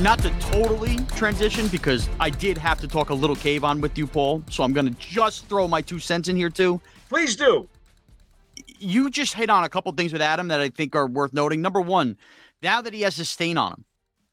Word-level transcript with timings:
not 0.00 0.20
to 0.20 0.30
totally 0.38 0.96
transition 1.16 1.66
because 1.68 2.08
I 2.20 2.30
did 2.30 2.56
have 2.58 2.80
to 2.80 2.88
talk 2.88 3.10
a 3.10 3.14
little 3.14 3.36
Kayvon 3.36 3.80
with 3.80 3.98
you, 3.98 4.06
Paul. 4.06 4.42
So 4.50 4.62
I'm 4.62 4.72
going 4.72 4.86
to 4.86 4.98
just 5.00 5.46
throw 5.46 5.66
my 5.66 5.82
two 5.82 5.98
cents 5.98 6.28
in 6.28 6.36
here 6.36 6.50
too. 6.50 6.80
Please 7.08 7.36
do. 7.36 7.68
You 8.78 9.10
just 9.10 9.34
hit 9.34 9.50
on 9.50 9.64
a 9.64 9.68
couple 9.68 9.90
things 9.92 10.12
with 10.12 10.22
Adam 10.22 10.48
that 10.48 10.60
I 10.60 10.68
think 10.68 10.94
are 10.94 11.06
worth 11.06 11.32
noting. 11.32 11.60
Number 11.60 11.80
one, 11.80 12.16
now 12.62 12.80
that 12.80 12.94
he 12.94 13.02
has 13.02 13.18
a 13.18 13.24
stain 13.24 13.58
on 13.58 13.72
him, 13.72 13.84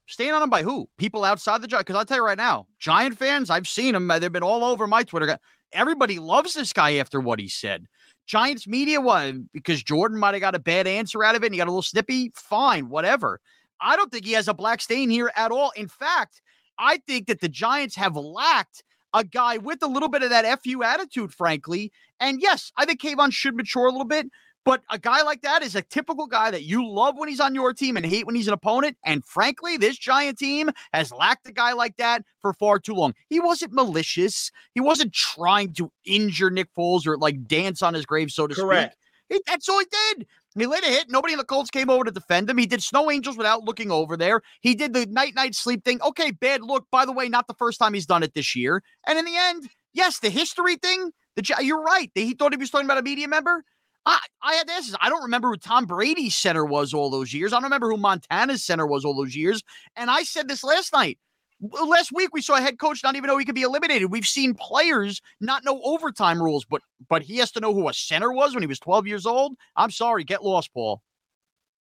stain 0.06 0.34
on 0.34 0.44
him 0.44 0.50
by 0.50 0.62
who? 0.62 0.88
People 0.98 1.24
outside 1.24 1.62
the 1.62 1.68
Giant. 1.68 1.88
Because 1.88 1.98
I'll 1.98 2.06
tell 2.06 2.18
you 2.18 2.26
right 2.26 2.38
now, 2.38 2.68
Giant 2.80 3.18
fans, 3.18 3.50
I've 3.50 3.68
seen 3.68 3.94
them. 3.94 4.08
They've 4.08 4.32
been 4.32 4.44
all 4.44 4.64
over 4.64 4.86
my 4.86 5.04
Twitter. 5.04 5.40
Everybody 5.74 6.20
loves 6.20 6.54
this 6.54 6.74
guy 6.74 6.96
after 6.98 7.20
what 7.20 7.40
he 7.40 7.48
said. 7.48 7.88
Giants 8.28 8.68
media, 8.68 9.02
what? 9.02 9.52
Because 9.52 9.84
Jordan 9.84 10.20
might 10.20 10.34
have 10.34 10.42
got 10.42 10.56
a 10.56 10.60
bad 10.60 10.88
answer 10.88 11.24
out 11.24 11.36
of 11.36 11.44
it 11.44 11.48
and 11.48 11.56
he 11.56 11.58
got 11.58 11.68
a 11.68 11.72
little 11.72 11.82
snippy. 11.82 12.32
Fine, 12.36 12.90
whatever. 12.90 13.40
I 13.82 13.96
don't 13.96 14.12
think 14.12 14.26
he 14.26 14.34
has 14.34 14.48
a 14.48 14.54
black 14.54 14.82
stain 14.82 15.10
here 15.10 15.32
at 15.36 15.52
all. 15.52 15.72
In 15.76 15.88
fact, 15.88 16.42
I 16.78 16.98
think 16.98 17.28
that 17.28 17.42
the 17.42 17.50
Giants 17.50 17.96
have 17.96 18.16
lacked 18.16 18.84
a 19.14 19.24
guy 19.24 19.58
with 19.58 19.82
a 19.82 19.88
little 19.88 20.10
bit 20.10 20.24
of 20.24 20.30
that 20.30 20.62
FU 20.64 20.84
attitude, 20.84 21.34
frankly. 21.34 21.92
And 22.20 22.42
yes, 22.42 22.72
I 22.78 22.86
think 22.86 23.02
Kayvon 23.02 23.32
should 23.32 23.56
mature 23.56 23.88
a 23.88 23.92
little 23.92 24.06
bit. 24.06 24.28
But 24.66 24.82
a 24.90 24.98
guy 24.98 25.22
like 25.22 25.44
that 25.44 25.62
is 25.62 25.76
a 25.76 25.84
typical 25.84 26.26
guy 26.26 26.50
that 26.50 26.64
you 26.64 26.90
love 26.90 27.16
when 27.18 27.30
he's 27.30 27.40
on 27.40 27.54
your 27.54 27.72
team 27.72 27.98
and 27.98 28.06
hate 28.06 28.26
when 28.26 28.34
he's 28.34 28.48
an 28.48 28.54
opponent. 28.54 28.98
And 29.06 29.24
frankly, 29.24 29.78
this 29.78 29.96
Giant 29.96 30.40
team 30.40 30.72
has 30.92 31.12
lacked 31.12 31.48
a 31.48 31.52
guy 31.52 31.74
like 31.74 31.98
that 31.98 32.24
for 32.42 32.52
far 32.52 32.80
too 32.80 32.96
long. 32.96 33.14
He 33.30 33.40
wasn't 33.40 33.74
malicious. 33.74 34.52
He 34.74 34.82
wasn't 34.82 35.14
trying 35.14 35.74
to 35.74 35.92
injure 36.04 36.50
Nick 36.50 36.74
Foles 36.76 37.06
or 37.06 37.16
like 37.16 37.46
dance 37.48 37.84
on 37.84 37.94
his 37.94 38.08
grave, 38.08 38.32
so 38.32 38.48
to 38.48 38.56
Correct. 38.56 38.94
speak. 38.94 39.38
He, 39.38 39.44
that's 39.46 39.70
all 39.70 39.80
he 39.80 39.86
did. 39.86 40.28
He 40.58 40.66
laid 40.66 40.84
a 40.84 40.88
hit. 40.88 41.10
Nobody 41.10 41.34
in 41.34 41.38
the 41.38 41.46
Colts 41.46 41.70
came 41.70 41.90
over 41.90 42.06
to 42.06 42.12
defend 42.12 42.50
him. 42.50 42.58
He 42.58 42.66
did 42.66 42.82
snow 42.82 43.12
angels 43.12 43.38
without 43.38 43.64
looking 43.64 43.92
over 43.92 44.16
there. 44.16 44.42
He 44.62 44.74
did 44.74 44.94
the 44.94 45.06
night 45.08 45.36
night 45.36 45.54
sleep 45.54 45.84
thing. 45.84 46.02
Okay, 46.02 46.32
bad 46.32 46.62
look. 46.62 46.86
By 46.92 47.06
the 47.06 47.12
way, 47.12 47.28
not 47.28 47.48
the 47.48 47.54
first 47.56 47.80
time 47.80 47.94
he's 47.94 48.06
done 48.06 48.24
it 48.24 48.34
this 48.34 48.56
year. 48.56 48.82
And 49.06 49.20
in 49.20 49.26
the 49.26 49.36
end, 49.36 49.70
yes, 49.94 50.20
the 50.20 50.30
history 50.30 50.78
thing. 50.78 51.12
The 51.36 51.56
you're 51.62 51.82
right. 51.82 52.10
He 52.16 52.34
thought 52.34 52.54
he 52.54 52.58
was 52.58 52.70
talking 52.70 52.86
about 52.86 52.98
a 52.98 53.04
media 53.04 53.28
member. 53.28 53.64
I, 54.06 54.20
I 54.42 54.54
had 54.54 54.68
this. 54.68 54.96
I 55.02 55.10
don't 55.10 55.24
remember 55.24 55.50
who 55.50 55.58
Tom 55.58 55.86
Brady's 55.86 56.36
center 56.36 56.64
was 56.64 56.94
all 56.94 57.10
those 57.10 57.34
years. 57.34 57.52
I 57.52 57.58
don't 57.58 57.64
remember 57.64 57.90
who 57.90 57.98
Montana's 57.98 58.64
center 58.64 58.86
was 58.86 59.04
all 59.04 59.16
those 59.16 59.36
years. 59.36 59.64
And 59.96 60.10
I 60.10 60.24
said 60.24 60.48
this 60.48 60.64
last 60.64 60.94
night. 60.94 61.18
Last 61.62 62.12
week 62.12 62.30
we 62.34 62.42
saw 62.42 62.56
a 62.56 62.62
head 62.62 62.80
coach 62.80 63.02
not 63.04 63.16
even 63.16 63.28
know 63.28 63.38
he 63.38 63.46
could 63.46 63.56
be 63.56 63.62
eliminated. 63.62 64.12
We've 64.12 64.26
seen 64.26 64.54
players 64.54 65.22
not 65.40 65.64
know 65.64 65.82
overtime 65.84 66.42
rules, 66.42 66.66
but 66.66 66.82
but 67.08 67.22
he 67.22 67.38
has 67.38 67.52
to 67.54 67.60
know 67.60 67.74
who 67.74 67.88
a 67.88 67.94
center 67.94 68.32
was 68.34 68.54
when 68.54 68.62
he 68.62 68.68
was 68.68 68.80
12 68.80 69.08
years 69.08 69.26
old. 69.26 69.56
I'm 69.76 69.92
sorry, 69.92 70.24
get 70.24 70.44
lost, 70.44 70.74
Paul. 70.74 71.02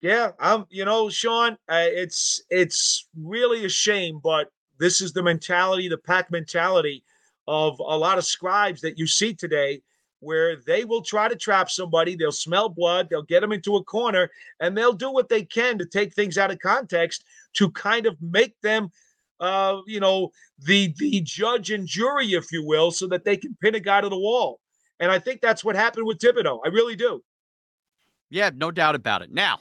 Yeah, 0.01 0.33
I'm. 0.39 0.67
You 0.71 0.85
know, 0.85 1.09
Shaun, 1.09 1.53
uh, 1.69 1.87
it's 1.89 2.43
it's 2.51 3.09
really 3.21 3.65
a 3.65 3.69
shame, 3.69 4.21
but 4.23 4.49
this 4.79 5.01
is 5.01 5.13
the 5.13 5.23
mentality, 5.23 5.89
the 5.89 5.99
pack 5.99 6.31
mentality 6.31 7.03
of 7.49 7.79
a 7.81 7.97
lot 7.97 8.19
of 8.19 8.25
scribes 8.25 8.81
that 8.83 8.99
you 8.99 9.07
see 9.07 9.35
today 9.35 9.83
where 10.21 10.57
they 10.57 10.85
will 10.85 11.03
try 11.03 11.29
to 11.29 11.37
trap 11.37 11.71
somebody. 11.71 12.17
They'll 12.17 12.33
smell 12.33 12.69
blood, 12.69 13.09
they'll 13.09 13.23
get 13.23 13.41
them 13.41 13.53
into 13.53 13.77
a 13.77 13.85
corner, 13.85 14.31
and 14.61 14.77
they'll 14.77 14.93
do 14.93 15.11
what 15.11 15.29
they 15.29 15.43
can 15.43 15.79
to 15.79 15.87
take 15.87 16.15
things 16.15 16.39
out 16.39 16.51
of 16.51 16.59
context 16.59 17.25
to 17.55 17.71
kind 17.71 18.07
of 18.07 18.17
make 18.21 18.61
them, 18.63 18.91
uh, 19.45 19.81
you 19.87 20.01
know, 20.01 20.31
the 20.59 20.95
the 20.99 21.21
judge 21.21 21.71
and 21.71 21.87
jury, 21.87 22.33
if 22.33 22.51
you 22.53 22.65
will, 22.65 22.91
so 22.91 23.07
that 23.09 23.25
they 23.25 23.37
can 23.37 23.57
pin 23.61 23.75
a 23.75 23.81
guy 23.81 24.01
to 24.01 24.09
the 24.09 24.19
wall. 24.19 24.61
And 25.01 25.11
I 25.11 25.19
think 25.19 25.41
that's 25.41 25.65
what 25.65 25.77
happened 25.77 26.07
with 26.07 26.19
Thibodeaux. 26.19 26.61
I 26.65 26.69
really 26.69 26.97
do. 26.97 27.23
Yeah, 28.31 28.51
no 28.55 28.71
doubt 28.71 28.95
about 28.95 29.23
it. 29.23 29.33
Now, 29.33 29.61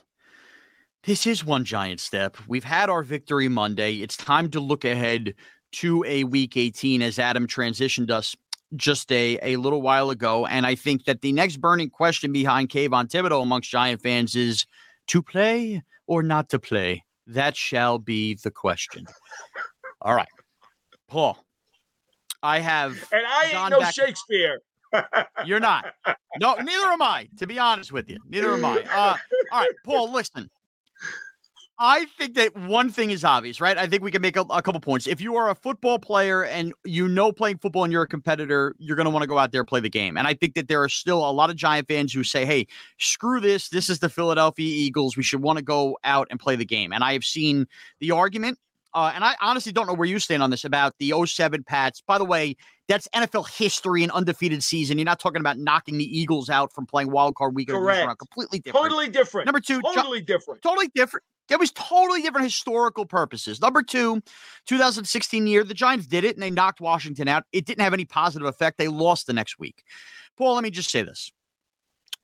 this 1.04 1.28
is 1.28 1.44
one 1.44 1.66
giant 1.66 2.00
step. 2.00 2.38
We've 2.48 2.64
had 2.64 2.90
our 2.90 3.04
victory 3.04 3.50
Monday. 3.50 3.96
It's 3.96 4.16
time 4.16 4.50
to 4.52 4.60
look 4.60 4.86
ahead 4.86 5.34
to 5.74 6.04
a 6.06 6.24
week 6.24 6.56
18 6.56 7.02
as 7.02 7.20
Adam 7.20 7.48
transitioned 7.48 8.10
us 8.10 8.36
just 8.76 9.12
a, 9.12 9.38
a 9.42 9.58
little 9.58 9.82
while 9.82 10.10
ago. 10.10 10.46
And 10.46 10.66
I 10.66 10.76
think 10.76 11.06
that 11.06 11.22
the 11.22 11.32
next 11.34 11.58
burning 11.58 11.90
question 11.90 12.32
behind 12.32 12.70
Kayvon 12.70 13.10
Thibodeaux 13.10 13.44
amongst 13.44 13.70
Giant 13.70 14.02
fans 14.02 14.36
is 14.36 14.66
to 15.08 15.22
play 15.22 15.84
or 16.08 16.24
not 16.24 16.50
to 16.50 16.60
play. 16.60 17.04
That 17.28 17.56
shall 17.56 18.00
be 18.00 18.38
the 18.44 18.52
question. 18.52 19.06
All 20.04 20.14
right. 20.14 20.28
Paul, 21.08 21.38
I 22.42 22.60
have. 22.60 22.92
And 23.12 23.26
I 23.26 23.52
ain't 23.54 23.70
no 23.70 23.82
Shakespeare. 23.90 24.60
You're 25.46 25.60
not. 25.60 25.86
No, 26.40 26.56
neither 26.56 26.88
am 26.88 27.02
I, 27.02 27.30
to 27.38 27.48
be 27.48 27.58
honest 27.58 27.92
with 27.92 28.10
you. 28.10 28.18
Neither 28.30 28.54
am 28.54 28.66
I. 28.66 28.82
Uh, 28.82 29.16
all 29.52 29.62
right, 29.62 29.72
Paul, 29.86 30.12
listen. 30.12 30.50
I 31.80 32.06
think 32.18 32.36
that 32.36 32.56
one 32.56 32.92
thing 32.92 33.10
is 33.10 33.26
obvious, 33.26 33.60
right? 33.60 33.78
I 33.78 33.88
think 33.88 34.04
we 34.04 34.12
can 34.12 34.22
make 34.22 34.38
a, 34.38 34.42
a, 34.42 34.62
couple 34.62 34.80
points. 34.80 35.08
If 35.08 35.20
you 35.20 35.36
are 35.36 35.50
a 35.50 35.56
football 35.56 35.98
player 35.98 36.46
and 36.46 36.72
you 36.86 37.08
know 37.08 37.32
playing 37.32 37.58
football 37.58 37.84
and 37.84 37.92
you're 37.92 38.04
a 38.04 38.08
competitor, 38.08 38.76
you're 38.78 38.96
going 38.96 39.06
to 39.06 39.10
want 39.10 39.24
to 39.24 39.28
go 39.28 39.40
out 39.40 39.52
there 39.52 39.64
play 39.64 39.80
the 39.80 39.90
game. 39.90 40.16
And 40.16 40.28
I 40.28 40.36
think 40.36 40.54
that 40.54 40.68
there 40.68 40.84
are 40.84 40.90
still 40.90 41.28
a 41.28 41.32
lot 41.32 41.50
of 41.50 41.56
Giant 41.56 41.88
fans 41.88 42.14
who 42.14 42.24
say, 42.24 42.46
hey, 42.46 42.68
screw 43.00 43.40
this. 43.40 43.70
This 43.70 43.90
is 43.90 44.00
the 44.00 44.08
Philadelphia 44.08 44.68
Eagles. 44.68 45.18
We 45.18 45.24
should 45.24 45.42
want 45.42 45.58
to 45.58 45.64
go 45.64 45.98
out 46.04 46.28
and 46.30 46.40
play 46.40 46.56
the 46.56 46.66
game. 46.66 46.94
And 46.94 47.04
I 47.04 47.14
have 47.14 47.26
seen 47.26 47.66
the 48.00 48.12
argument 48.12 48.60
uh, 48.94 49.12
and 49.14 49.24
I 49.24 49.36
honestly 49.42 49.72
don't 49.72 49.88
know 49.88 49.94
where 49.94 50.08
you 50.08 50.20
stand 50.20 50.44
on 50.44 50.50
this 50.50 50.66
about 50.66 50.94
the 51.00 51.14
07 51.26 51.64
Pats. 51.64 52.02
By 52.06 52.18
the 52.18 52.26
way, 52.26 52.56
that's 52.88 53.08
NFL 53.16 53.50
history 53.50 54.04
and 54.04 54.12
undefeated 54.12 54.64
season. 54.64 54.98
You're 54.98 55.06
not 55.06 55.20
talking 55.20 55.40
about 55.40 55.58
knocking 55.58 55.98
the 55.98 56.06
Eagles 56.06 56.50
out 56.50 56.74
from 56.74 56.86
playing 56.86 57.12
wild 57.12 57.36
card 57.36 57.56
weekend. 57.56 57.80
Correct. 57.80 58.20
Completely 58.20 58.60
different. 58.60 58.84
Totally 58.84 59.10
different. 59.10 59.46
Number 59.46 59.60
two, 59.60 59.82
totally 59.82 60.22
jo- 60.22 60.26
different. 60.26 60.62
Totally 60.62 60.90
different. 60.94 61.24
It 61.50 61.60
was 61.60 61.72
totally 61.72 62.22
different 62.22 62.46
historical 62.46 63.06
purposes. 63.06 63.62
Number 63.62 63.84
two, 63.84 64.22
2016 64.68 65.46
year, 65.46 65.64
the 65.64 65.74
Giants 65.74 66.08
did 66.08 66.24
it 66.24 66.36
and 66.36 66.44
they 66.44 66.50
knocked 66.50 66.80
Washington 66.80 67.28
out. 67.28 67.44
It 67.52 67.66
didn't 67.66 67.82
have 67.82 67.94
any 67.94 68.06
positive 68.06 68.48
effect. 68.48 68.78
They 68.78 68.88
lost 68.88 69.28
the 69.28 69.34
next 69.34 69.60
week. 69.60 69.84
Paul, 70.38 70.56
let 70.56 70.64
me 70.64 70.70
just 70.70 70.90
say 70.90 71.04
this 71.04 71.32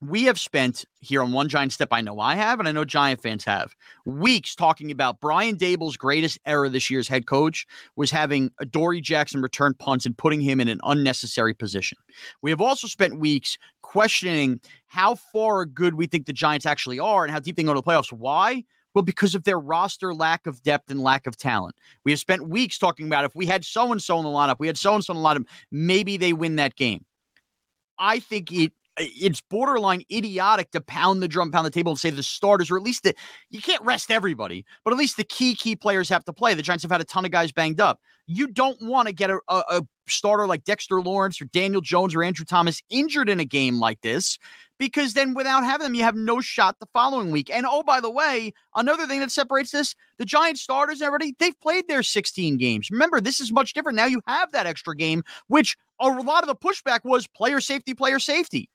we 0.01 0.23
have 0.23 0.39
spent 0.39 0.85
here 1.01 1.21
on 1.21 1.33
One 1.33 1.49
Giant 1.49 1.73
Step, 1.73 1.89
I 1.91 1.99
know 1.99 2.19
I 2.19 2.35
have, 2.35 2.59
and 2.59 2.69
I 2.69 2.71
know 2.71 2.85
Giant 2.85 3.21
fans 3.21 3.43
have, 3.43 3.75
weeks 4.05 4.55
talking 4.55 4.91
about 4.91 5.19
Brian 5.19 5.57
Daboll's 5.57 5.97
greatest 5.97 6.39
error 6.45 6.69
this 6.69 6.89
year's 6.89 7.07
head 7.07 7.25
coach 7.25 7.65
was 7.97 8.09
having 8.09 8.51
Adoree' 8.59 9.01
Jackson 9.01 9.41
return 9.41 9.73
punts 9.73 10.05
and 10.05 10.17
putting 10.17 10.39
him 10.39 10.61
in 10.61 10.69
an 10.69 10.79
unnecessary 10.83 11.53
position. 11.53 11.97
We 12.41 12.49
have 12.49 12.61
also 12.61 12.87
spent 12.87 13.19
weeks 13.19 13.57
questioning 13.81 14.61
how 14.87 15.15
far 15.15 15.65
good 15.65 15.95
we 15.95 16.07
think 16.07 16.25
the 16.25 16.33
Giants 16.33 16.65
actually 16.65 16.99
are 16.99 17.23
and 17.23 17.31
how 17.31 17.39
deep 17.39 17.57
they 17.57 17.63
go 17.63 17.73
to 17.73 17.81
the 17.81 17.83
playoffs. 17.83 18.13
Why? 18.13 18.63
Well, 18.95 19.03
because 19.03 19.35
of 19.35 19.43
their 19.43 19.59
roster 19.59 20.13
lack 20.13 20.47
of 20.47 20.63
depth 20.63 20.89
and 20.89 21.01
lack 21.01 21.27
of 21.27 21.37
talent. 21.37 21.75
We 22.05 22.11
have 22.11 22.19
spent 22.19 22.47
weeks 22.47 22.77
talking 22.77 23.05
about 23.05 23.25
if 23.25 23.35
we 23.35 23.45
had 23.45 23.63
so 23.65 23.91
and 23.91 24.01
so 24.01 24.17
in 24.17 24.23
the 24.23 24.29
lineup, 24.29 24.55
we 24.59 24.67
had 24.67 24.77
so 24.77 24.95
and 24.95 25.03
so 25.03 25.13
in 25.13 25.21
the 25.21 25.27
lineup, 25.27 25.45
maybe 25.71 26.17
they 26.17 26.33
win 26.33 26.55
that 26.55 26.75
game. 26.75 27.05
I 27.99 28.19
think 28.19 28.51
it 28.51 28.71
it's 28.99 29.41
borderline 29.41 30.03
idiotic 30.11 30.71
to 30.71 30.81
pound 30.81 31.23
the 31.23 31.27
drum, 31.27 31.51
pound 31.51 31.65
the 31.65 31.71
table, 31.71 31.91
and 31.91 31.99
say 31.99 32.09
the 32.09 32.23
starters, 32.23 32.69
or 32.69 32.77
at 32.77 32.83
least 32.83 33.03
the 33.03 33.15
you 33.49 33.61
can't 33.61 33.83
rest 33.83 34.11
everybody, 34.11 34.65
but 34.83 34.93
at 34.93 34.99
least 34.99 35.17
the 35.17 35.23
key 35.23 35.55
key 35.55 35.75
players 35.75 36.09
have 36.09 36.25
to 36.25 36.33
play. 36.33 36.53
The 36.53 36.61
Giants 36.61 36.83
have 36.83 36.91
had 36.91 37.01
a 37.01 37.05
ton 37.05 37.25
of 37.25 37.31
guys 37.31 37.51
banged 37.51 37.79
up. 37.79 37.99
You 38.27 38.47
don't 38.47 38.79
want 38.81 39.07
to 39.07 39.13
get 39.13 39.29
a, 39.29 39.39
a, 39.47 39.63
a 39.69 39.81
starter 40.07 40.45
like 40.45 40.63
Dexter 40.63 41.01
Lawrence 41.01 41.41
or 41.41 41.45
Daniel 41.45 41.81
Jones 41.81 42.13
or 42.13 42.23
Andrew 42.23 42.45
Thomas 42.45 42.81
injured 42.89 43.29
in 43.29 43.39
a 43.39 43.45
game 43.45 43.79
like 43.79 44.01
this, 44.01 44.37
because 44.77 45.13
then 45.13 45.33
without 45.33 45.63
having 45.63 45.85
them, 45.85 45.95
you 45.95 46.03
have 46.03 46.15
no 46.15 46.41
shot 46.41 46.75
the 46.79 46.87
following 46.93 47.31
week. 47.31 47.49
And 47.49 47.65
oh, 47.67 47.83
by 47.83 47.99
the 48.01 48.11
way, 48.11 48.53
another 48.75 49.07
thing 49.07 49.19
that 49.21 49.31
separates 49.31 49.71
this, 49.71 49.95
the 50.17 50.25
Giants 50.25 50.61
starters, 50.61 51.01
everybody, 51.01 51.35
they've 51.39 51.59
played 51.61 51.87
their 51.87 52.03
16 52.03 52.57
games. 52.57 52.91
Remember, 52.91 53.19
this 53.19 53.39
is 53.39 53.51
much 53.51 53.73
different. 53.73 53.95
Now 53.95 54.05
you 54.05 54.21
have 54.27 54.51
that 54.51 54.67
extra 54.67 54.95
game, 54.95 55.23
which 55.47 55.75
a 55.99 56.07
lot 56.07 56.43
of 56.43 56.47
the 56.47 56.55
pushback 56.55 56.99
was 57.03 57.27
player 57.27 57.59
safety, 57.59 57.93
player 57.93 58.19
safety 58.19 58.69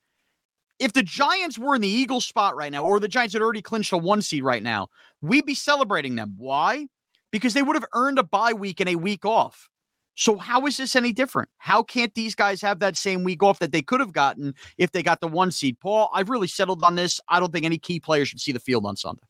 if 0.78 0.92
the 0.92 1.02
Giants 1.02 1.58
were 1.58 1.74
in 1.74 1.82
the 1.82 1.88
Eagles 1.88 2.26
spot 2.26 2.56
right 2.56 2.72
now, 2.72 2.84
or 2.84 3.00
the 3.00 3.08
Giants 3.08 3.32
had 3.32 3.42
already 3.42 3.62
clinched 3.62 3.92
a 3.92 3.98
one 3.98 4.22
seed 4.22 4.44
right 4.44 4.62
now, 4.62 4.88
we'd 5.20 5.46
be 5.46 5.54
celebrating 5.54 6.16
them. 6.16 6.34
Why? 6.36 6.86
Because 7.30 7.54
they 7.54 7.62
would 7.62 7.76
have 7.76 7.86
earned 7.94 8.18
a 8.18 8.24
bye 8.24 8.52
week 8.52 8.80
and 8.80 8.88
a 8.88 8.96
week 8.96 9.24
off. 9.24 9.68
So 10.16 10.36
how 10.36 10.66
is 10.66 10.76
this 10.76 10.94
any 10.94 11.12
different? 11.12 11.48
How 11.58 11.82
can't 11.82 12.14
these 12.14 12.36
guys 12.36 12.62
have 12.62 12.78
that 12.78 12.96
same 12.96 13.24
week 13.24 13.42
off 13.42 13.58
that 13.58 13.72
they 13.72 13.82
could 13.82 13.98
have 13.98 14.12
gotten 14.12 14.54
if 14.78 14.92
they 14.92 15.02
got 15.02 15.20
the 15.20 15.26
one 15.26 15.50
seed? 15.50 15.78
Paul, 15.80 16.08
I've 16.14 16.30
really 16.30 16.46
settled 16.46 16.84
on 16.84 16.94
this. 16.94 17.20
I 17.28 17.40
don't 17.40 17.52
think 17.52 17.64
any 17.64 17.78
key 17.78 17.98
player 17.98 18.24
should 18.24 18.40
see 18.40 18.52
the 18.52 18.60
field 18.60 18.86
on 18.86 18.96
Sunday. 18.96 19.22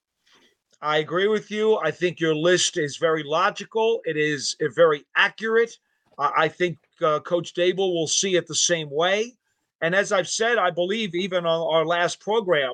I 0.83 0.99
agree 0.99 1.29
with 1.29 1.51
you. 1.51 1.79
I 1.79 1.91
think 1.91 2.21
your 2.21 2.35
list 2.35 2.77
is 2.77 2.99
very 2.99 3.23
logical. 3.23 4.03
It 4.05 4.19
is 4.19 4.57
uh, 4.61 4.67
very 4.75 5.07
accurate. 5.17 5.79
I 6.19 6.49
think 6.49 6.79
uh, 7.03 7.21
Coach 7.21 7.55
Daboll 7.55 7.95
will 7.95 8.07
see 8.07 8.37
it 8.37 8.47
the 8.47 8.55
same 8.55 8.89
way. 8.91 9.35
And 9.85 9.95
as 9.95 10.13
I've 10.13 10.31
said, 10.31 10.57
I 10.57 10.71
believe 10.71 11.15
even 11.15 11.45
on 11.45 11.75
our 11.75 11.85
last 11.85 12.19
program, 12.19 12.73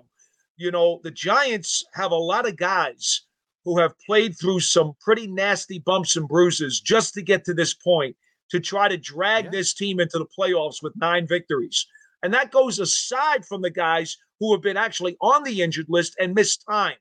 you 0.56 0.70
know, 0.70 1.00
the 1.02 1.10
Giants 1.10 1.84
have 1.94 2.12
a 2.12 2.14
lot 2.14 2.46
of 2.48 2.56
guys 2.56 3.22
who 3.64 3.80
have 3.80 3.98
played 4.06 4.38
through 4.38 4.60
some 4.60 4.92
pretty 5.00 5.26
nasty 5.26 5.80
bumps 5.80 6.14
and 6.14 6.28
bruises 6.28 6.80
just 6.80 7.14
to 7.14 7.22
get 7.22 7.44
to 7.46 7.52
this 7.52 7.74
point 7.74 8.14
to 8.50 8.60
try 8.60 8.86
to 8.86 8.96
drag 8.96 9.46
yeah. 9.46 9.50
this 9.50 9.74
team 9.74 9.98
into 9.98 10.20
the 10.20 10.26
playoffs 10.38 10.84
with 10.84 10.92
nine 11.00 11.26
victories. 11.26 11.84
And 12.22 12.32
that 12.32 12.52
goes 12.52 12.78
aside 12.78 13.44
from 13.44 13.60
the 13.60 13.70
guys 13.70 14.16
who 14.38 14.52
have 14.52 14.62
been 14.62 14.76
actually 14.76 15.16
on 15.20 15.42
the 15.42 15.62
injured 15.62 15.86
list 15.88 16.14
and 16.20 16.32
missed 16.32 16.64
time. 16.70 16.96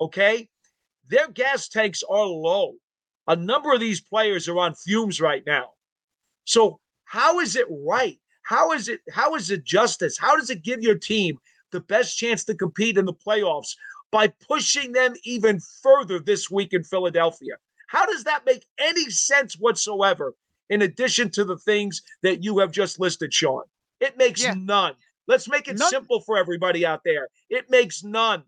Okay? 0.00 0.48
Their 1.10 1.28
gas 1.28 1.68
tanks 1.68 2.02
are 2.08 2.24
low. 2.24 2.76
A 3.28 3.36
number 3.36 3.74
of 3.74 3.80
these 3.80 4.00
players 4.00 4.48
are 4.48 4.58
on 4.58 4.74
fumes 4.74 5.20
right 5.20 5.42
now. 5.46 5.72
So, 6.46 6.80
how 7.04 7.40
is 7.40 7.56
it 7.56 7.66
right? 7.68 8.18
How 8.44 8.72
is 8.72 8.88
it 8.88 9.00
how 9.10 9.34
is 9.34 9.50
it 9.50 9.64
justice? 9.64 10.16
How 10.18 10.36
does 10.36 10.50
it 10.50 10.62
give 10.62 10.82
your 10.82 10.96
team 10.96 11.38
the 11.72 11.80
best 11.80 12.16
chance 12.16 12.44
to 12.44 12.54
compete 12.54 12.96
in 12.96 13.04
the 13.04 13.14
playoffs 13.14 13.74
by 14.10 14.28
pushing 14.28 14.92
them 14.92 15.14
even 15.24 15.60
further 15.82 16.20
this 16.20 16.50
week 16.50 16.72
in 16.72 16.84
Philadelphia? 16.84 17.54
How 17.88 18.06
does 18.06 18.24
that 18.24 18.46
make 18.46 18.66
any 18.78 19.10
sense 19.10 19.54
whatsoever 19.54 20.34
in 20.70 20.82
addition 20.82 21.30
to 21.30 21.44
the 21.44 21.58
things 21.58 22.02
that 22.22 22.42
you 22.42 22.58
have 22.58 22.70
just 22.70 23.00
listed, 23.00 23.32
Shaun? 23.32 23.64
It 24.00 24.16
makes 24.16 24.42
yeah. 24.42 24.54
none. 24.56 24.94
Let's 25.26 25.48
make 25.48 25.68
it 25.68 25.78
none. 25.78 25.88
simple 25.88 26.20
for 26.20 26.36
everybody 26.36 26.84
out 26.84 27.00
there. 27.04 27.28
It 27.48 27.70
makes 27.70 28.04
none. 28.04 28.44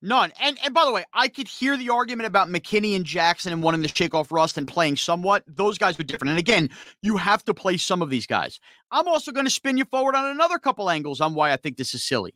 None. 0.00 0.32
And 0.40 0.58
and 0.64 0.72
by 0.72 0.84
the 0.84 0.92
way, 0.92 1.04
I 1.12 1.26
could 1.28 1.48
hear 1.48 1.76
the 1.76 1.90
argument 1.90 2.28
about 2.28 2.48
McKinney 2.48 2.94
and 2.94 3.04
Jackson 3.04 3.52
and 3.52 3.62
wanting 3.62 3.82
to 3.82 3.88
shake 3.88 4.14
off 4.14 4.30
rust 4.30 4.56
and 4.56 4.68
playing 4.68 4.96
somewhat. 4.96 5.42
Those 5.48 5.76
guys 5.76 5.98
are 5.98 6.04
different. 6.04 6.30
And 6.30 6.38
again, 6.38 6.70
you 7.02 7.16
have 7.16 7.44
to 7.46 7.54
play 7.54 7.76
some 7.76 8.00
of 8.00 8.08
these 8.08 8.26
guys. 8.26 8.60
I'm 8.92 9.08
also 9.08 9.32
going 9.32 9.46
to 9.46 9.50
spin 9.50 9.76
you 9.76 9.84
forward 9.84 10.14
on 10.14 10.26
another 10.26 10.58
couple 10.58 10.88
angles 10.88 11.20
on 11.20 11.34
why 11.34 11.52
I 11.52 11.56
think 11.56 11.76
this 11.76 11.94
is 11.94 12.04
silly. 12.04 12.34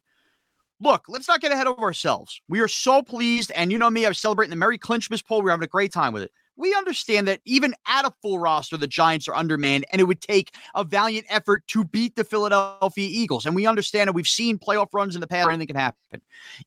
Look, 0.80 1.04
let's 1.08 1.28
not 1.28 1.40
get 1.40 1.52
ahead 1.52 1.68
of 1.68 1.78
ourselves. 1.78 2.40
We 2.48 2.58
are 2.58 2.66
so 2.66 3.02
pleased, 3.02 3.52
and 3.52 3.70
you 3.70 3.78
know 3.78 3.88
me, 3.88 4.04
I 4.04 4.08
was 4.08 4.18
celebrating 4.18 4.50
the 4.50 4.56
Merry 4.56 4.78
Clinchmas 4.78 5.24
poll. 5.24 5.40
We 5.40 5.48
are 5.48 5.52
having 5.52 5.64
a 5.64 5.68
great 5.68 5.92
time 5.92 6.12
with 6.12 6.24
it 6.24 6.32
we 6.56 6.74
understand 6.74 7.28
that 7.28 7.40
even 7.44 7.74
at 7.86 8.04
a 8.04 8.12
full 8.22 8.38
roster, 8.38 8.76
the 8.76 8.86
Giants 8.86 9.28
are 9.28 9.34
undermanned, 9.34 9.86
and 9.90 10.00
it 10.00 10.04
would 10.04 10.20
take 10.20 10.54
a 10.74 10.84
valiant 10.84 11.26
effort 11.28 11.66
to 11.68 11.84
beat 11.84 12.16
the 12.16 12.24
Philadelphia 12.24 13.08
Eagles. 13.10 13.46
And 13.46 13.54
we 13.54 13.66
understand 13.66 14.08
that 14.08 14.12
we've 14.12 14.28
seen 14.28 14.58
playoff 14.58 14.88
runs 14.92 15.14
in 15.14 15.20
the 15.20 15.26
past, 15.26 15.48
anything 15.48 15.68
can 15.68 15.76
happen. 15.76 16.20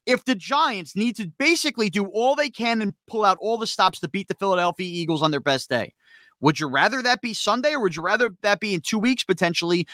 If 0.05 0.25
the 0.25 0.35
Giants 0.35 0.95
need 0.95 1.15
to 1.17 1.27
basically 1.37 1.89
do 1.89 2.05
all 2.05 2.35
they 2.35 2.49
can 2.49 2.81
and 2.81 2.93
pull 3.07 3.25
out 3.25 3.37
all 3.39 3.57
the 3.57 3.67
stops 3.67 3.99
to 3.99 4.09
beat 4.09 4.27
the 4.27 4.35
Philadelphia 4.35 4.87
Eagles 4.87 5.21
on 5.21 5.31
their 5.31 5.39
best 5.39 5.69
day, 5.69 5.93
would 6.41 6.59
you 6.59 6.67
rather 6.67 7.01
that 7.01 7.21
be 7.21 7.33
Sunday 7.33 7.73
or 7.73 7.79
would 7.81 7.95
you 7.95 8.01
rather 8.01 8.31
that 8.41 8.59
be 8.59 8.73
in 8.73 8.81
two 8.81 8.99
weeks 8.99 9.23
potentially 9.23 9.87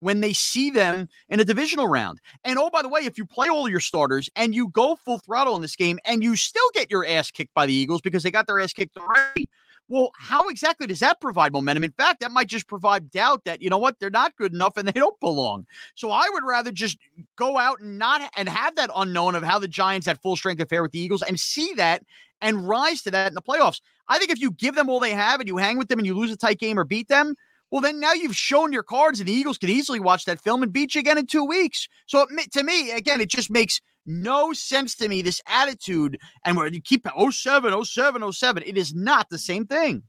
when 0.00 0.20
they 0.20 0.32
see 0.32 0.70
them 0.70 1.08
in 1.28 1.40
a 1.40 1.44
divisional 1.44 1.88
round. 1.88 2.20
And 2.44 2.58
oh, 2.58 2.70
by 2.70 2.82
the 2.82 2.88
way, 2.88 3.00
if 3.02 3.18
you 3.18 3.24
play 3.24 3.48
all 3.48 3.68
your 3.68 3.80
starters 3.80 4.28
and 4.36 4.54
you 4.54 4.68
go 4.68 4.96
full 4.96 5.18
throttle 5.18 5.56
in 5.56 5.62
this 5.62 5.76
game 5.76 5.98
and 6.04 6.22
you 6.22 6.36
still 6.36 6.68
get 6.74 6.90
your 6.90 7.06
ass 7.06 7.30
kicked 7.30 7.54
by 7.54 7.66
the 7.66 7.74
Eagles 7.74 8.00
because 8.00 8.22
they 8.22 8.30
got 8.30 8.46
their 8.46 8.60
ass 8.60 8.72
kicked 8.72 8.96
already, 8.96 9.48
well, 9.88 10.10
how 10.18 10.48
exactly 10.48 10.86
does 10.86 11.00
that 11.00 11.20
provide 11.20 11.52
momentum? 11.52 11.84
In 11.84 11.92
fact, 11.92 12.20
that 12.20 12.32
might 12.32 12.48
just 12.48 12.66
provide 12.66 13.10
doubt 13.10 13.44
that, 13.44 13.62
you 13.62 13.70
know 13.70 13.78
what, 13.78 13.98
they're 14.00 14.10
not 14.10 14.36
good 14.36 14.52
enough 14.52 14.76
and 14.76 14.86
they 14.86 14.92
don't 14.92 15.18
belong. 15.20 15.64
So 15.94 16.10
I 16.10 16.28
would 16.32 16.44
rather 16.44 16.72
just 16.72 16.98
go 17.36 17.56
out 17.56 17.80
and 17.80 17.98
not 17.98 18.28
and 18.36 18.48
have 18.48 18.74
that 18.76 18.90
unknown 18.96 19.36
of 19.36 19.44
how 19.44 19.58
the 19.58 19.68
Giants 19.68 20.06
had 20.06 20.20
full 20.20 20.36
strength 20.36 20.60
affair 20.60 20.82
with 20.82 20.92
the 20.92 20.98
Eagles 20.98 21.22
and 21.22 21.38
see 21.38 21.72
that 21.74 22.02
and 22.40 22.68
rise 22.68 23.02
to 23.02 23.10
that 23.12 23.28
in 23.28 23.34
the 23.34 23.42
playoffs. 23.42 23.80
I 24.08 24.18
think 24.18 24.30
if 24.30 24.40
you 24.40 24.50
give 24.50 24.74
them 24.74 24.88
all 24.88 25.00
they 25.00 25.12
have 25.12 25.40
and 25.40 25.48
you 25.48 25.56
hang 25.56 25.78
with 25.78 25.88
them 25.88 25.98
and 25.98 26.06
you 26.06 26.14
lose 26.14 26.32
a 26.32 26.36
tight 26.36 26.58
game 26.58 26.78
or 26.78 26.84
beat 26.84 27.08
them, 27.08 27.34
well, 27.70 27.80
then 27.80 27.98
now 27.98 28.12
you've 28.12 28.36
shown 28.36 28.72
your 28.72 28.82
cards, 28.82 29.18
and 29.18 29.28
the 29.28 29.32
Eagles 29.32 29.58
could 29.58 29.70
easily 29.70 30.00
watch 30.00 30.24
that 30.26 30.40
film 30.40 30.62
and 30.62 30.72
beat 30.72 30.94
you 30.94 31.00
again 31.00 31.18
in 31.18 31.26
two 31.26 31.44
weeks. 31.44 31.88
So 32.06 32.26
it, 32.30 32.52
to 32.52 32.62
me, 32.62 32.92
again, 32.92 33.20
it 33.20 33.28
just 33.28 33.50
makes 33.50 33.80
no 34.06 34.52
sense 34.52 34.94
to 34.96 35.08
me, 35.08 35.22
this 35.22 35.40
attitude. 35.48 36.18
And 36.44 36.56
where 36.56 36.68
you 36.68 36.80
keep 36.80 37.06
07, 37.30 37.84
07, 37.84 38.32
07, 38.32 38.62
it 38.64 38.78
is 38.78 38.94
not 38.94 39.28
the 39.30 39.38
same 39.38 39.66
thing. 39.66 40.02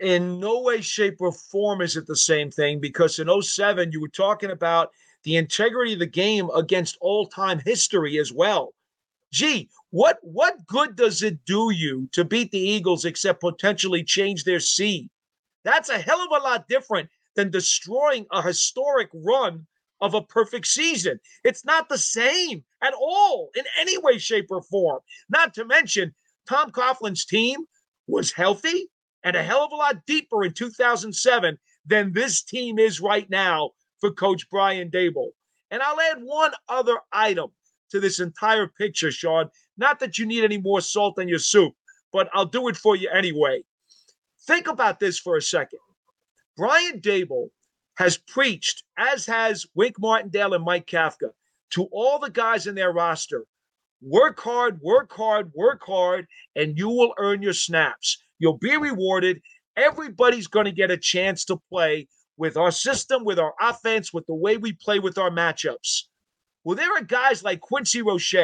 In 0.00 0.40
no 0.40 0.62
way, 0.62 0.80
shape, 0.80 1.16
or 1.20 1.30
form 1.30 1.80
is 1.80 1.96
it 1.96 2.06
the 2.06 2.16
same 2.16 2.50
thing 2.50 2.80
because 2.80 3.18
in 3.18 3.42
07, 3.42 3.92
you 3.92 4.00
were 4.00 4.08
talking 4.08 4.50
about 4.50 4.90
the 5.24 5.36
integrity 5.36 5.92
of 5.92 5.98
the 5.98 6.06
game 6.06 6.48
against 6.54 6.96
all 7.00 7.26
time 7.26 7.60
history 7.64 8.18
as 8.18 8.32
well. 8.32 8.72
Gee, 9.32 9.68
what 9.90 10.18
what 10.22 10.66
good 10.66 10.96
does 10.96 11.22
it 11.22 11.44
do 11.44 11.70
you 11.72 12.08
to 12.12 12.24
beat 12.24 12.50
the 12.50 12.58
Eagles 12.58 13.04
except 13.04 13.40
potentially 13.40 14.04
change 14.04 14.44
their 14.44 14.60
seed? 14.60 15.10
That's 15.64 15.88
a 15.88 15.98
hell 15.98 16.20
of 16.20 16.30
a 16.30 16.44
lot 16.44 16.68
different 16.68 17.08
than 17.36 17.50
destroying 17.50 18.26
a 18.32 18.42
historic 18.42 19.08
run 19.12 19.66
of 20.00 20.14
a 20.14 20.22
perfect 20.22 20.66
season. 20.66 21.18
It's 21.44 21.64
not 21.64 21.88
the 21.88 21.98
same 21.98 22.64
at 22.82 22.94
all 22.94 23.50
in 23.56 23.64
any 23.80 23.96
way, 23.98 24.18
shape, 24.18 24.46
or 24.50 24.62
form. 24.62 25.00
Not 25.28 25.54
to 25.54 25.64
mention, 25.64 26.14
Tom 26.48 26.70
Coughlin's 26.70 27.24
team 27.24 27.64
was 28.06 28.32
healthy 28.32 28.90
and 29.22 29.34
a 29.34 29.42
hell 29.42 29.64
of 29.64 29.72
a 29.72 29.76
lot 29.76 30.04
deeper 30.06 30.44
in 30.44 30.52
2007 30.52 31.58
than 31.86 32.12
this 32.12 32.42
team 32.42 32.78
is 32.78 33.00
right 33.00 33.28
now 33.30 33.70
for 34.00 34.12
Coach 34.12 34.48
Brian 34.50 34.90
Daboll. 34.90 35.30
And 35.70 35.82
I'll 35.82 36.00
add 36.00 36.18
one 36.22 36.52
other 36.68 36.98
item 37.12 37.50
to 37.90 38.00
this 38.00 38.20
entire 38.20 38.66
picture, 38.66 39.10
Shaun. 39.10 39.48
Not 39.78 39.98
that 40.00 40.18
you 40.18 40.26
need 40.26 40.44
any 40.44 40.58
more 40.58 40.80
salt 40.80 41.18
in 41.18 41.28
your 41.28 41.38
soup, 41.38 41.72
but 42.12 42.28
I'll 42.34 42.44
do 42.44 42.68
it 42.68 42.76
for 42.76 42.96
you 42.96 43.08
anyway. 43.08 43.64
Think 44.46 44.66
about 44.66 45.00
this 45.00 45.18
for 45.18 45.36
a 45.36 45.42
second. 45.42 45.80
Brian 46.56 47.00
Daboll 47.00 47.48
has 47.96 48.18
preached, 48.18 48.84
as 48.98 49.26
has 49.26 49.66
Wink 49.74 49.96
Martindale 49.98 50.54
and 50.54 50.64
Mike 50.64 50.86
Kafka, 50.86 51.30
to 51.70 51.88
all 51.92 52.18
the 52.18 52.30
guys 52.30 52.66
in 52.66 52.74
their 52.74 52.92
roster 52.92 53.46
work 54.02 54.38
hard, 54.40 54.80
work 54.82 55.12
hard, 55.12 55.50
work 55.54 55.82
hard, 55.86 56.26
and 56.54 56.76
you 56.76 56.88
will 56.88 57.14
earn 57.18 57.42
your 57.42 57.54
snaps. 57.54 58.18
You'll 58.38 58.58
be 58.58 58.76
rewarded. 58.76 59.40
Everybody's 59.76 60.46
going 60.46 60.66
to 60.66 60.72
get 60.72 60.90
a 60.90 60.98
chance 60.98 61.44
to 61.46 61.56
play 61.70 62.06
with 62.36 62.56
our 62.56 62.70
system, 62.70 63.24
with 63.24 63.38
our 63.38 63.54
offense, 63.60 64.12
with 64.12 64.26
the 64.26 64.34
way 64.34 64.56
we 64.56 64.72
play 64.72 64.98
with 64.98 65.16
our 65.16 65.30
matchups. 65.30 66.02
Well, 66.64 66.76
there 66.76 66.92
are 66.92 67.02
guys 67.02 67.42
like 67.42 67.60
Quincy 67.60 68.02
Roche 68.02 68.34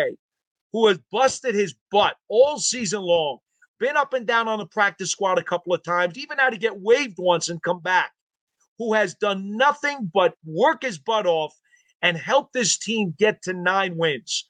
who 0.73 0.87
has 0.87 0.99
busted 1.11 1.55
his 1.55 1.75
butt 1.91 2.17
all 2.29 2.58
season 2.58 3.02
long 3.02 3.38
been 3.81 3.97
up 3.97 4.12
and 4.15 4.27
down 4.27 4.47
on 4.47 4.59
the 4.59 4.67
practice 4.67 5.11
squad 5.11 5.38
a 5.38 5.43
couple 5.43 5.75
of 5.75 5.82
times, 5.82 6.17
even 6.17 6.38
had 6.38 6.50
to 6.50 6.59
get 6.59 6.81
waived 6.81 7.17
once 7.19 7.49
and 7.49 7.62
come 7.62 7.81
back, 7.81 8.12
who 8.79 8.93
has 8.94 9.15
done 9.15 9.56
nothing 9.56 10.11
but 10.12 10.35
work 10.44 10.82
his 10.82 10.99
butt 10.99 11.27
off 11.27 11.55
and 12.03 12.17
help 12.17 12.53
this 12.53 12.79
team 12.79 13.15
get 13.19 13.43
to 13.43 13.53
nine 13.53 13.97
wins. 13.97 14.49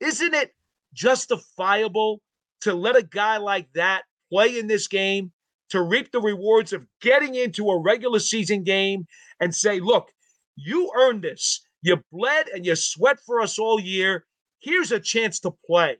Isn't 0.00 0.34
it 0.34 0.52
justifiable 0.94 2.20
to 2.62 2.74
let 2.74 2.96
a 2.96 3.02
guy 3.02 3.36
like 3.36 3.68
that 3.74 4.02
play 4.32 4.58
in 4.58 4.66
this 4.66 4.88
game 4.88 5.30
to 5.70 5.82
reap 5.82 6.10
the 6.12 6.20
rewards 6.20 6.72
of 6.72 6.86
getting 7.00 7.34
into 7.34 7.70
a 7.70 7.80
regular 7.80 8.18
season 8.18 8.62
game 8.62 9.06
and 9.40 9.54
say, 9.54 9.80
look, 9.80 10.10
you 10.56 10.90
earned 10.96 11.22
this. 11.22 11.60
You 11.82 12.02
bled 12.12 12.48
and 12.48 12.64
you 12.64 12.76
sweat 12.76 13.18
for 13.24 13.40
us 13.40 13.58
all 13.58 13.80
year. 13.80 14.24
Here's 14.60 14.92
a 14.92 15.00
chance 15.00 15.40
to 15.40 15.52
play. 15.66 15.96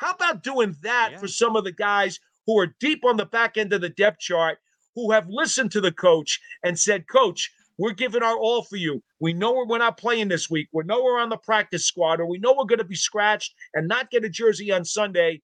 How 0.00 0.12
about 0.12 0.42
doing 0.42 0.74
that 0.82 1.10
yeah. 1.12 1.18
for 1.18 1.28
some 1.28 1.56
of 1.56 1.64
the 1.64 1.72
guys 1.72 2.18
who 2.46 2.58
are 2.58 2.74
deep 2.80 3.04
on 3.04 3.18
the 3.18 3.26
back 3.26 3.58
end 3.58 3.74
of 3.74 3.82
the 3.82 3.90
depth 3.90 4.20
chart, 4.20 4.58
who 4.94 5.10
have 5.10 5.28
listened 5.28 5.70
to 5.72 5.80
the 5.82 5.92
coach 5.92 6.40
and 6.64 6.78
said, 6.78 7.06
Coach, 7.06 7.50
we're 7.76 7.92
giving 7.92 8.22
our 8.22 8.36
all 8.36 8.62
for 8.62 8.76
you. 8.76 9.02
We 9.20 9.34
know 9.34 9.52
we're 9.52 9.76
not 9.76 9.98
playing 9.98 10.28
this 10.28 10.48
week. 10.48 10.68
We 10.72 10.84
know 10.84 11.04
we're 11.04 11.20
on 11.20 11.28
the 11.28 11.36
practice 11.36 11.84
squad, 11.84 12.18
or 12.18 12.26
we 12.26 12.38
know 12.38 12.54
we're 12.56 12.64
going 12.64 12.78
to 12.78 12.84
be 12.84 12.94
scratched 12.94 13.54
and 13.74 13.88
not 13.88 14.10
get 14.10 14.24
a 14.24 14.30
jersey 14.30 14.72
on 14.72 14.86
Sunday. 14.86 15.42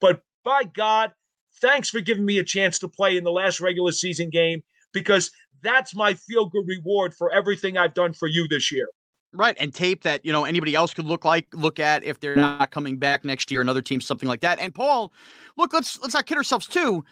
But 0.00 0.22
by 0.42 0.64
God, 0.64 1.12
thanks 1.60 1.90
for 1.90 2.00
giving 2.00 2.24
me 2.24 2.38
a 2.38 2.44
chance 2.44 2.78
to 2.78 2.88
play 2.88 3.18
in 3.18 3.24
the 3.24 3.30
last 3.30 3.60
regular 3.60 3.92
season 3.92 4.30
game 4.30 4.62
because 4.94 5.30
that's 5.62 5.94
my 5.94 6.14
feel 6.14 6.46
good 6.46 6.66
reward 6.66 7.12
for 7.12 7.30
everything 7.30 7.76
I've 7.76 7.94
done 7.94 8.14
for 8.14 8.26
you 8.26 8.48
this 8.48 8.72
year. 8.72 8.88
Right, 9.34 9.56
and 9.60 9.74
tape 9.74 10.04
that 10.04 10.24
you 10.24 10.32
know 10.32 10.44
anybody 10.46 10.74
else 10.74 10.94
could 10.94 11.04
look 11.04 11.24
like 11.24 11.46
look 11.52 11.78
at 11.78 12.02
if 12.02 12.18
they're 12.18 12.34
not 12.34 12.70
coming 12.70 12.96
back 12.96 13.26
next 13.26 13.50
year, 13.50 13.60
another 13.60 13.82
team, 13.82 14.00
something 14.00 14.28
like 14.28 14.40
that. 14.40 14.58
And 14.58 14.74
Paul, 14.74 15.12
look, 15.58 15.74
let's 15.74 16.00
let's 16.00 16.14
not 16.14 16.24
kid 16.24 16.38
ourselves 16.38 16.66
too. 16.66 17.04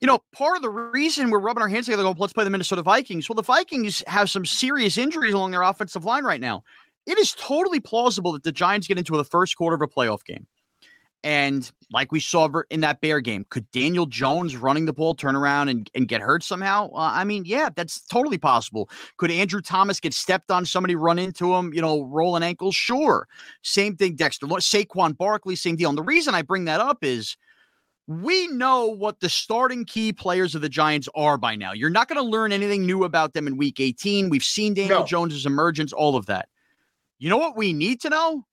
You 0.00 0.06
know, 0.06 0.20
part 0.32 0.56
of 0.56 0.62
the 0.62 0.70
reason 0.70 1.30
we're 1.30 1.40
rubbing 1.40 1.62
our 1.62 1.68
hands 1.68 1.84
together, 1.84 2.02
going, 2.02 2.16
let's 2.18 2.32
play 2.32 2.44
the 2.44 2.50
Minnesota 2.50 2.82
Vikings. 2.82 3.28
Well, 3.28 3.36
the 3.36 3.42
Vikings 3.42 4.02
have 4.06 4.30
some 4.30 4.46
serious 4.46 4.96
injuries 4.96 5.34
along 5.34 5.50
their 5.50 5.62
offensive 5.62 6.04
line 6.04 6.24
right 6.24 6.40
now. 6.40 6.64
It 7.06 7.18
is 7.18 7.32
totally 7.32 7.80
plausible 7.80 8.32
that 8.32 8.44
the 8.44 8.52
Giants 8.52 8.88
get 8.88 8.98
into 8.98 9.16
the 9.16 9.24
first 9.24 9.56
quarter 9.56 9.74
of 9.74 9.82
a 9.82 9.86
playoff 9.86 10.24
game 10.24 10.46
and 11.24 11.70
like 11.92 12.10
we 12.10 12.20
saw 12.20 12.48
in 12.70 12.80
that 12.80 13.00
Bear 13.00 13.20
game, 13.20 13.46
could 13.50 13.70
Daniel 13.70 14.06
Jones 14.06 14.56
running 14.56 14.86
the 14.86 14.92
ball 14.92 15.14
turn 15.14 15.36
around 15.36 15.68
and, 15.68 15.90
and 15.94 16.08
get 16.08 16.20
hurt 16.20 16.42
somehow? 16.42 16.90
Uh, 16.92 17.10
I 17.12 17.24
mean, 17.24 17.44
yeah, 17.44 17.68
that's 17.74 18.00
totally 18.06 18.38
possible. 18.38 18.88
Could 19.18 19.30
Andrew 19.30 19.60
Thomas 19.60 20.00
get 20.00 20.14
stepped 20.14 20.50
on, 20.50 20.64
somebody 20.64 20.96
run 20.96 21.18
into 21.18 21.54
him, 21.54 21.72
you 21.72 21.80
know, 21.80 22.02
roll 22.04 22.34
an 22.34 22.42
ankle? 22.42 22.72
Sure. 22.72 23.28
Same 23.62 23.96
thing, 23.96 24.16
Dexter. 24.16 24.46
Saquon 24.46 25.16
Barkley, 25.16 25.54
same 25.54 25.76
deal. 25.76 25.90
And 25.90 25.98
the 25.98 26.02
reason 26.02 26.34
I 26.34 26.42
bring 26.42 26.64
that 26.64 26.80
up 26.80 26.98
is 27.02 27.36
we 28.08 28.48
know 28.48 28.86
what 28.86 29.20
the 29.20 29.28
starting 29.28 29.84
key 29.84 30.12
players 30.12 30.54
of 30.54 30.62
the 30.62 30.68
Giants 30.68 31.08
are 31.14 31.38
by 31.38 31.54
now. 31.54 31.72
You're 31.72 31.90
not 31.90 32.08
going 32.08 32.22
to 32.22 32.28
learn 32.28 32.52
anything 32.52 32.84
new 32.84 33.04
about 33.04 33.32
them 33.32 33.46
in 33.46 33.56
week 33.56 33.78
18. 33.78 34.28
We've 34.28 34.42
seen 34.42 34.74
Daniel 34.74 35.00
no. 35.00 35.06
Jones's 35.06 35.46
emergence, 35.46 35.92
all 35.92 36.16
of 36.16 36.26
that. 36.26 36.48
You 37.18 37.30
know 37.30 37.36
what 37.36 37.56
we 37.56 37.72
need 37.72 38.00
to 38.00 38.10
know? 38.10 38.44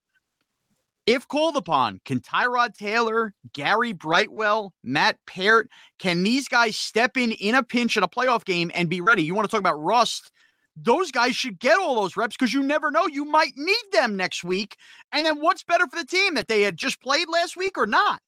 If 1.09 1.27
called 1.27 1.57
upon, 1.57 2.01
can 2.05 2.19
Tyrod 2.19 2.77
Taylor, 2.77 3.33
Gary 3.53 3.93
Brightwell, 3.93 4.75
Matt 4.83 5.17
Peart, 5.25 5.67
can 5.97 6.21
these 6.21 6.47
guys 6.47 6.75
step 6.75 7.17
in 7.17 7.31
in 7.31 7.55
a 7.55 7.63
pinch 7.63 7.97
in 7.97 8.03
a 8.03 8.07
playoff 8.07 8.45
game 8.45 8.69
and 8.75 8.87
be 8.87 9.01
ready? 9.01 9.23
You 9.23 9.33
want 9.33 9.49
to 9.49 9.51
talk 9.51 9.59
about 9.59 9.81
rust? 9.81 10.31
Those 10.75 11.09
guys 11.11 11.35
should 11.35 11.57
get 11.57 11.79
all 11.79 11.99
those 11.99 12.15
reps 12.15 12.37
because 12.37 12.53
you 12.53 12.61
never 12.61 12.91
know. 12.91 13.07
You 13.07 13.25
might 13.25 13.53
need 13.57 13.83
them 13.91 14.17
next 14.17 14.43
week. 14.43 14.75
And 15.11 15.25
then 15.25 15.39
what's 15.39 15.63
better 15.63 15.87
for 15.87 15.97
the 15.97 16.05
team 16.05 16.35
that 16.35 16.47
they 16.47 16.61
had 16.61 16.77
just 16.77 17.01
played 17.01 17.27
last 17.27 17.57
week 17.57 17.79
or 17.79 17.87
not? 17.87 18.21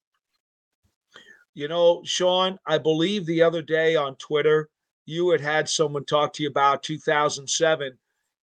You 1.54 1.68
know, 1.68 2.02
Shaun, 2.04 2.58
I 2.66 2.78
believe 2.78 3.26
the 3.26 3.44
other 3.44 3.62
day 3.62 3.94
on 3.94 4.16
Twitter, 4.16 4.70
you 5.06 5.30
had 5.30 5.40
had 5.40 5.68
someone 5.68 6.04
talk 6.04 6.32
to 6.32 6.42
you 6.42 6.48
about 6.48 6.82
2007. 6.82 7.96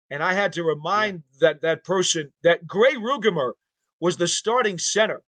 And 0.08 0.22
I 0.22 0.32
had 0.32 0.54
to 0.54 0.64
remind 0.64 1.24
yeah. 1.34 1.48
that 1.48 1.60
that 1.60 1.84
person 1.84 2.32
that 2.42 2.66
Grey 2.66 2.94
Ruegamer 2.94 3.52
was 4.00 4.16
the 4.16 4.28
starting 4.28 4.78
center 4.78 5.22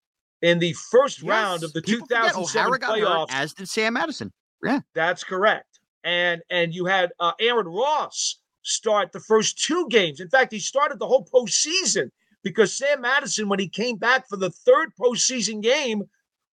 in 0.42 0.60
the 0.60 0.74
first 0.92 1.22
yes. 1.22 1.30
round 1.30 1.64
of 1.64 1.74
the 1.74 1.82
People 1.82 2.08
2007 2.08 2.80
playoffs. 2.80 3.28
as 3.32 3.54
did 3.54 3.68
Sam 3.68 3.94
Madison. 3.94 4.32
Yeah, 4.64 4.80
that's 4.94 5.24
correct. 5.24 5.80
And 6.04 6.42
and 6.50 6.74
you 6.74 6.86
had 6.86 7.12
uh, 7.20 7.34
Aaron 7.40 7.68
Ross 7.68 8.40
start 8.64 9.12
the 9.12 9.20
first 9.20 9.58
two 9.58 9.88
games. 9.90 10.20
In 10.20 10.30
fact, 10.30 10.52
he 10.52 10.60
started 10.60 11.00
the 11.00 11.08
whole 11.08 11.26
postseason 11.26 12.10
because 12.44 12.78
Sam 12.78 13.02
Madison, 13.02 13.50
when 13.50 13.60
he 13.60 13.68
came 13.68 13.98
back 13.98 14.28
for 14.28 14.38
the 14.38 14.50
third 14.50 14.92
postseason 15.00 15.62
game, 15.62 16.04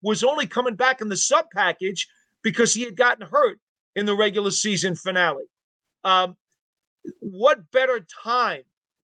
was 0.02 0.24
only 0.24 0.46
coming 0.46 0.74
back 0.74 1.00
in 1.00 1.08
the 1.08 1.16
sub 1.16 1.46
package 1.54 2.08
because 2.42 2.74
he 2.74 2.82
had 2.82 2.96
gotten 2.96 3.26
hurt 3.26 3.58
in 3.94 4.06
the 4.06 4.16
regular 4.16 4.50
season 4.50 4.94
finale. 4.94 5.44
Um, 6.04 6.36
what 7.20 7.70
better 7.70 8.04
time, 8.22 8.62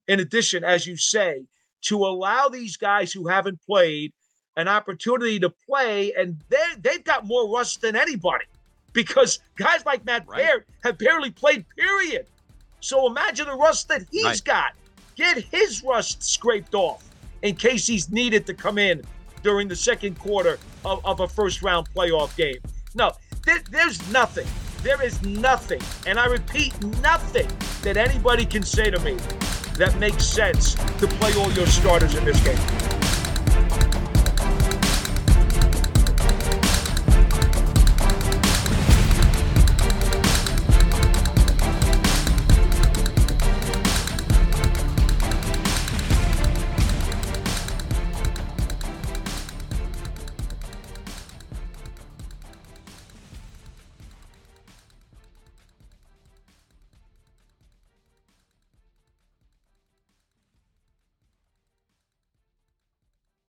in 0.09 0.21
addition, 0.21 0.64
as 0.64 0.87
you 0.87 0.97
say, 0.97 1.45
to 1.82 1.96
allow 1.98 2.48
these 2.48 2.76
guys 2.76 3.12
who 3.12 3.28
haven't 3.28 3.60
played 3.66 4.12
an 4.56 4.68
opportunity 4.68 5.38
to 5.40 5.50
play, 5.50 6.12
and 6.14 6.40
they 6.48 6.62
they've 6.80 7.04
got 7.04 7.26
more 7.26 7.52
rust 7.54 7.80
than 7.80 7.96
anybody 7.96 8.44
because 8.92 9.40
guys 9.56 9.84
like 9.86 10.04
Matt 10.04 10.26
right. 10.28 10.44
Peart 10.44 10.68
have 10.84 10.98
barely 10.98 11.30
played. 11.30 11.64
Period. 11.76 12.26
So 12.80 13.06
imagine 13.06 13.46
the 13.46 13.54
rust 13.54 13.88
that 13.88 14.04
he's 14.10 14.24
right. 14.24 14.44
got. 14.44 14.72
Get 15.14 15.38
his 15.38 15.82
rust 15.82 16.22
scraped 16.22 16.74
off 16.74 17.04
in 17.42 17.54
case 17.54 17.86
he's 17.86 18.10
needed 18.10 18.46
to 18.46 18.54
come 18.54 18.78
in 18.78 19.02
during 19.42 19.68
the 19.68 19.76
second 19.76 20.18
quarter 20.18 20.58
of, 20.84 21.04
of 21.04 21.20
a 21.20 21.28
first 21.28 21.62
round 21.62 21.88
playoff 21.94 22.34
game. 22.36 22.58
No, 22.94 23.12
there, 23.44 23.60
there's 23.70 24.10
nothing. 24.10 24.46
There 24.82 25.02
is 25.02 25.22
nothing, 25.22 25.80
and 26.06 26.18
I 26.18 26.26
repeat, 26.26 26.74
nothing 27.00 27.48
that 27.82 27.96
anybody 27.96 28.44
can 28.44 28.64
say 28.64 28.90
to 28.90 28.98
me 29.00 29.16
that 29.79 29.97
makes 29.99 30.25
sense 30.25 30.75
to 30.75 31.07
play 31.07 31.35
all 31.35 31.50
your 31.52 31.67
starters 31.67 32.14
in 32.14 32.25
this 32.25 32.43
game. 32.45 33.01